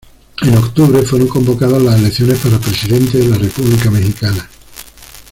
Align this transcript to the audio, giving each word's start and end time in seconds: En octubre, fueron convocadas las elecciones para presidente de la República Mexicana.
En 0.41 0.57
octubre, 0.57 0.99
fueron 1.03 1.27
convocadas 1.27 1.79
las 1.79 1.99
elecciones 1.99 2.39
para 2.39 2.57
presidente 2.57 3.19
de 3.19 3.27
la 3.27 3.37
República 3.37 3.91
Mexicana. 3.91 4.49